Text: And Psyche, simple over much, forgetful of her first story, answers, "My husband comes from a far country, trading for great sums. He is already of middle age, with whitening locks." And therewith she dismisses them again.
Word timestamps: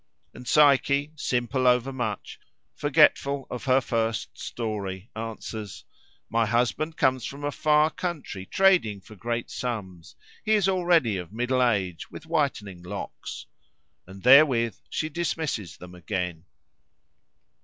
And 0.33 0.47
Psyche, 0.47 1.11
simple 1.15 1.67
over 1.67 1.93
much, 1.93 2.39
forgetful 2.73 3.45
of 3.51 3.65
her 3.65 3.79
first 3.81 4.35
story, 4.35 5.11
answers, 5.15 5.85
"My 6.27 6.47
husband 6.47 6.97
comes 6.97 7.23
from 7.23 7.43
a 7.43 7.51
far 7.51 7.91
country, 7.91 8.47
trading 8.47 8.99
for 9.01 9.15
great 9.15 9.51
sums. 9.51 10.15
He 10.43 10.53
is 10.55 10.67
already 10.67 11.17
of 11.17 11.31
middle 11.31 11.61
age, 11.61 12.09
with 12.09 12.25
whitening 12.25 12.81
locks." 12.81 13.45
And 14.07 14.23
therewith 14.23 14.75
she 14.89 15.07
dismisses 15.07 15.77
them 15.77 15.93
again. 15.93 16.45